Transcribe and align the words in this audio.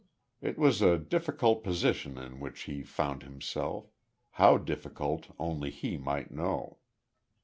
It 0.41 0.57
was 0.57 0.81
a 0.81 0.97
difficult 0.97 1.63
position 1.63 2.17
in 2.17 2.39
which 2.39 2.61
he 2.63 2.81
found 2.81 3.21
himself 3.21 3.91
how 4.31 4.57
difficult 4.57 5.27
only 5.37 5.69
he 5.69 5.95
might 5.95 6.31
know. 6.31 6.79